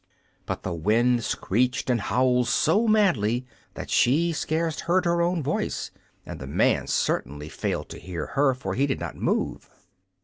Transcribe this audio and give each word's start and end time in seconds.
But 0.47 0.63
the 0.63 0.73
wind 0.73 1.23
screeched 1.23 1.87
and 1.87 2.01
howled 2.01 2.47
so 2.47 2.87
madly 2.87 3.45
that 3.75 3.91
she 3.91 4.33
scarce 4.33 4.79
heard 4.79 5.05
her 5.05 5.21
own 5.21 5.43
voice, 5.43 5.91
and 6.25 6.39
the 6.39 6.47
man 6.47 6.87
certainly 6.87 7.49
failed 7.49 7.89
to 7.89 7.99
hear 7.99 8.25
her, 8.33 8.55
for 8.55 8.73
he 8.73 8.87
did 8.87 8.99
not 8.99 9.15
move. 9.15 9.69